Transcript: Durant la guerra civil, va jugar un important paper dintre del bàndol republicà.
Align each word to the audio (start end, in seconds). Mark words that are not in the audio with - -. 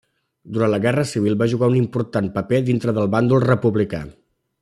Durant 0.53 0.71
la 0.73 0.79
guerra 0.85 1.03
civil, 1.09 1.35
va 1.41 1.47
jugar 1.51 1.69
un 1.73 1.77
important 1.81 2.31
paper 2.39 2.63
dintre 2.71 2.97
del 2.97 3.13
bàndol 3.17 3.47
republicà. 3.47 4.01